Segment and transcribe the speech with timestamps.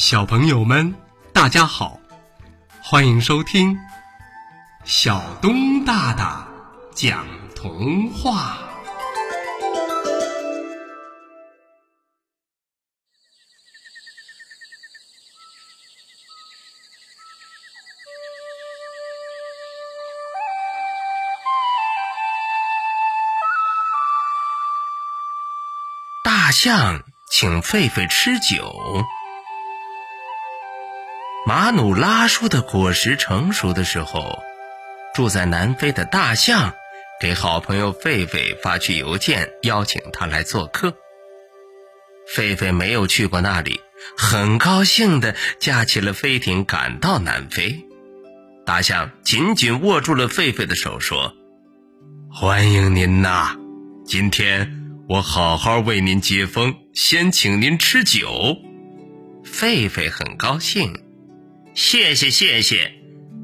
[0.00, 0.94] 小朋友们，
[1.34, 2.00] 大家好，
[2.82, 3.78] 欢迎收听
[4.82, 6.48] 小东大大
[6.94, 8.56] 讲童话。
[26.24, 29.04] 大象请狒狒吃酒。
[31.46, 34.42] 马努拉树的果实成熟的时候，
[35.14, 36.74] 住在南非的大象
[37.20, 40.94] 给好朋友狒狒发去邮件，邀请他来做客。
[42.34, 43.80] 狒狒没有去过那里，
[44.16, 47.86] 很高兴地驾起了飞艇赶到南非。
[48.66, 51.34] 大象紧紧握住了狒狒的手，说
[52.30, 53.56] ：“欢迎您呐！
[54.04, 58.58] 今天我好好为您接风，先请您吃酒。”
[59.42, 61.09] 狒狒很高兴。
[61.82, 62.92] 谢谢谢谢，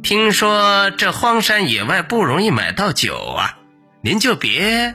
[0.03, 3.59] 听说这荒山野外不容易买到酒啊，
[4.03, 4.95] 您就别。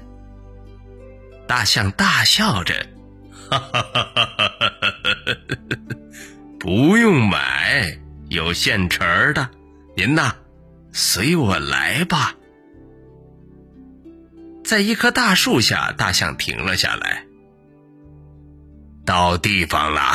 [1.48, 2.86] 大象大笑着，
[3.50, 5.38] 哈哈哈哈哈哈！
[6.60, 7.98] 不用买，
[8.30, 9.50] 有现成的，
[9.98, 10.36] 您呐，
[10.94, 12.36] 随我来吧。
[14.64, 17.26] 在一棵大树下，大象停了下来，
[19.04, 20.14] 到地方了。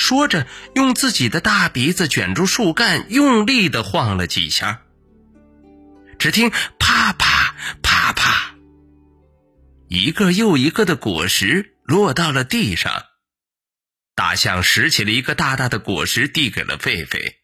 [0.00, 4.82] 说着，用自己的大鼻子卷住树干，用力的晃了几下。
[6.18, 8.56] 只听啪啪啪啪，
[9.88, 13.04] 一个又一个的果实落到了地上。
[14.14, 17.34] 大象拾起了一个大大的果实，递给了狒狒：“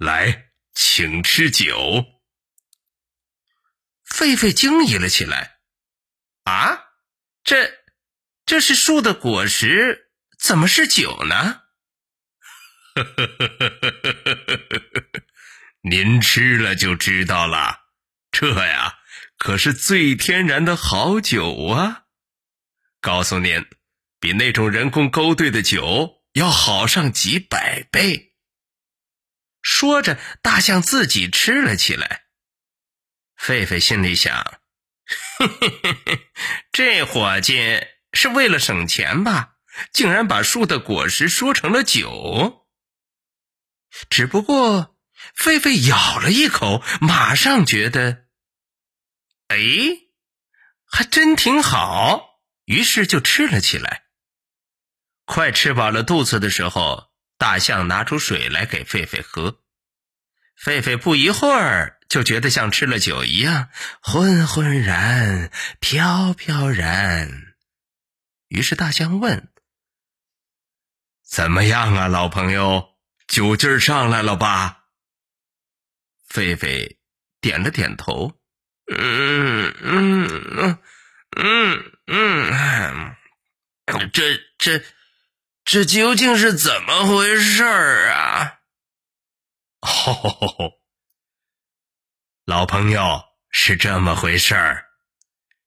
[0.00, 2.04] 来，请吃酒。”
[4.10, 5.58] 狒狒惊疑了起来
[6.42, 6.78] ：“啊，
[7.44, 7.70] 这，
[8.44, 10.06] 这是树的果实？”
[10.48, 11.60] 怎么是酒呢？
[15.84, 17.80] 您吃了就知道了，
[18.32, 18.94] 这呀
[19.36, 22.04] 可是最天然的好酒啊！
[23.02, 23.66] 告诉您，
[24.20, 28.34] 比那种人工勾兑的酒要好上几百倍。
[29.60, 32.22] 说着，大象自己吃了起来。
[33.38, 34.60] 狒狒心里想：
[36.72, 39.56] 这伙计是为了省钱吧？
[39.92, 42.66] 竟然把树的果实说成了酒。
[44.10, 44.96] 只不过，
[45.36, 48.26] 狒狒咬了一口，马上觉得，
[49.48, 49.58] 哎，
[50.84, 54.04] 还真挺好，于是就吃了起来。
[55.24, 59.60] 快吃饱了肚子的时候，大象拿出水来给狒狒喝。
[60.62, 65.50] 狒狒不一会儿就觉得像吃了酒一样，昏昏然，
[65.80, 67.54] 飘飘然。
[68.48, 69.47] 于是大象问。
[71.30, 72.96] 怎么样啊，老朋友，
[73.26, 74.84] 酒劲儿上来了吧？
[76.30, 76.96] 狒狒
[77.40, 78.32] 点了点头，
[78.90, 80.78] 嗯嗯嗯
[81.36, 83.16] 嗯嗯，
[84.12, 84.82] 这这
[85.64, 88.60] 这究竟是怎么回事儿啊？
[89.80, 90.72] 哦，
[92.46, 94.86] 老朋友是这么回事儿，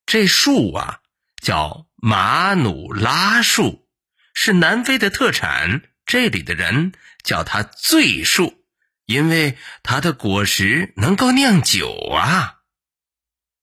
[0.08, 1.02] 这树啊
[1.42, 3.81] 叫马努拉树。
[4.34, 6.94] 是南非的特产，这里的人
[7.24, 8.54] 叫它醉树，
[9.06, 12.56] 因为它的果实能够酿酒啊。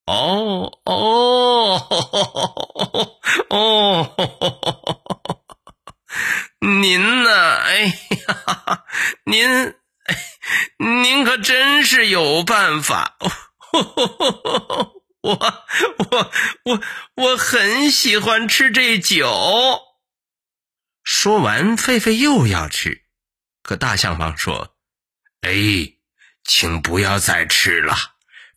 [0.07, 1.89] 哦哦
[3.51, 4.15] 哦，
[6.61, 7.57] 您呢？
[7.57, 8.85] 哎呀，
[9.25, 9.75] 您
[10.79, 13.19] 您可真是有办法。
[15.21, 15.33] 我
[16.11, 16.31] 我
[16.65, 16.81] 我
[17.17, 19.88] 我很喜欢吃这酒。
[21.11, 23.01] 说完，狒狒又要吃，
[23.63, 24.77] 可大象王说
[25.41, 25.95] ：“哎，
[26.45, 27.97] 请不要再吃了，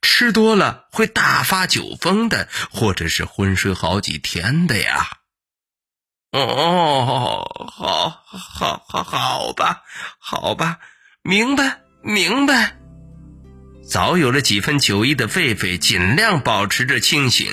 [0.02, 5.20] 吃多了会大发酒疯的，或者是昏睡好几天的呀。”
[6.34, 9.84] 哦，好，好，好，好吧，
[10.20, 10.80] 好吧，
[11.22, 12.78] 明白，明白。
[13.90, 17.50] 早有了几分酒意的狒狒，尽量保持着清醒。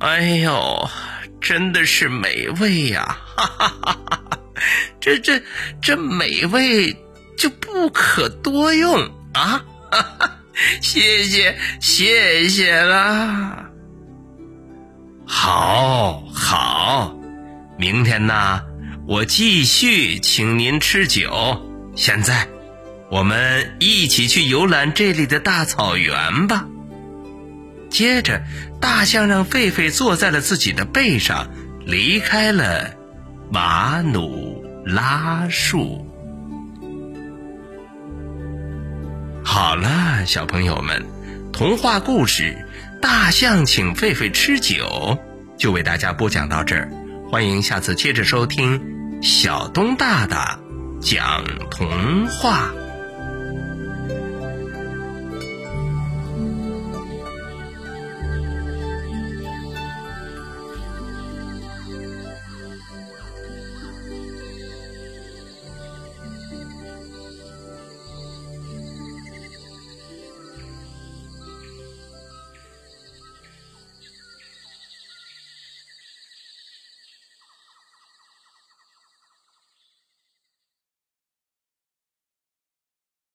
[0.00, 0.90] 哎呦！
[1.40, 3.18] 真的是美味呀！
[3.36, 4.38] 哈哈哈哈
[5.00, 5.40] 这这
[5.80, 6.96] 这美味
[7.36, 9.00] 就不可多用
[9.32, 9.64] 啊！
[9.90, 10.30] 哈哈，
[10.82, 13.70] 谢谢谢谢啦！
[15.26, 17.16] 好，好，
[17.78, 18.60] 明天呢，
[19.06, 21.64] 我继续请您吃酒。
[21.94, 22.48] 现在，
[23.10, 26.66] 我们一起去游览这里的大草原吧。
[27.88, 28.42] 接着，
[28.80, 31.48] 大象让狒狒坐在了自己的背上，
[31.84, 32.90] 离开了
[33.50, 36.06] 马努拉树。
[39.44, 41.04] 好了，小朋友们，
[41.52, 42.56] 童话故事
[43.00, 44.74] 《大象请狒狒吃酒》
[45.56, 46.90] 就为大家播讲到这儿，
[47.30, 50.58] 欢迎下次接着收听小东大大
[51.00, 52.70] 讲童话。